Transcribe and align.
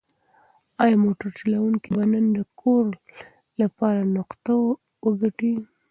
ایا 0.83 0.95
موټر 1.03 1.29
چلونکی 1.37 1.89
به 1.95 2.03
نن 2.11 2.25
د 2.35 2.39
کور 2.59 2.85
لپاره 3.61 4.01
نفقه 4.15 4.53
وګټي؟ 5.05 5.53